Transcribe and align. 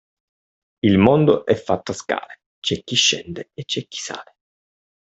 Il 0.81 0.97
mondo 0.97 1.45
è 1.45 1.53
fatto 1.53 1.91
a 1.91 1.93
scale, 1.93 2.39
c'è 2.59 2.83
chi 2.83 2.95
scende 2.95 3.51
e 3.53 3.65
c'è 3.65 3.87
chi 3.87 3.99
sale. 3.99 4.33